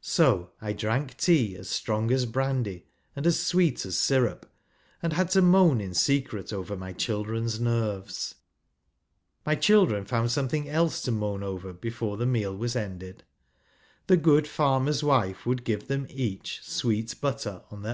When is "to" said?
5.30-5.42, 11.02-11.10